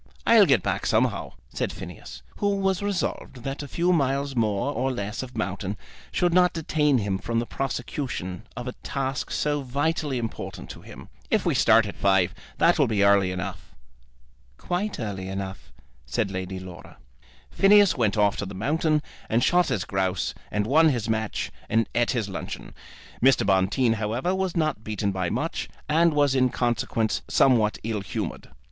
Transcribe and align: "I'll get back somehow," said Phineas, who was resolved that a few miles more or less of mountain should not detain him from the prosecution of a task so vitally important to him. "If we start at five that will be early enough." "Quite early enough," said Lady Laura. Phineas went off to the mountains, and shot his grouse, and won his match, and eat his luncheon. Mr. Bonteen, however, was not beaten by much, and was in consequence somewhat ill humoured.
"I'll 0.25 0.47
get 0.47 0.63
back 0.63 0.87
somehow," 0.87 1.33
said 1.53 1.71
Phineas, 1.71 2.23
who 2.37 2.55
was 2.55 2.81
resolved 2.81 3.43
that 3.43 3.61
a 3.61 3.67
few 3.67 3.93
miles 3.93 4.35
more 4.35 4.73
or 4.73 4.91
less 4.91 5.21
of 5.21 5.37
mountain 5.37 5.77
should 6.11 6.33
not 6.33 6.53
detain 6.53 6.97
him 6.97 7.19
from 7.19 7.37
the 7.37 7.45
prosecution 7.45 8.47
of 8.57 8.67
a 8.67 8.71
task 8.81 9.29
so 9.29 9.61
vitally 9.61 10.17
important 10.17 10.71
to 10.71 10.81
him. 10.81 11.09
"If 11.29 11.45
we 11.45 11.53
start 11.53 11.85
at 11.85 11.95
five 11.95 12.33
that 12.57 12.79
will 12.79 12.87
be 12.87 13.03
early 13.03 13.31
enough." 13.31 13.75
"Quite 14.57 14.99
early 14.99 15.27
enough," 15.27 15.71
said 16.07 16.31
Lady 16.31 16.59
Laura. 16.59 16.97
Phineas 17.51 17.95
went 17.95 18.17
off 18.17 18.35
to 18.37 18.47
the 18.47 18.55
mountains, 18.55 19.03
and 19.29 19.43
shot 19.43 19.67
his 19.67 19.85
grouse, 19.85 20.33
and 20.49 20.65
won 20.65 20.89
his 20.89 21.09
match, 21.09 21.51
and 21.69 21.87
eat 21.93 22.09
his 22.09 22.27
luncheon. 22.27 22.73
Mr. 23.21 23.45
Bonteen, 23.45 23.93
however, 23.97 24.33
was 24.33 24.57
not 24.57 24.83
beaten 24.83 25.11
by 25.11 25.29
much, 25.29 25.69
and 25.87 26.15
was 26.15 26.33
in 26.33 26.49
consequence 26.49 27.21
somewhat 27.27 27.77
ill 27.83 28.01
humoured. 28.01 28.49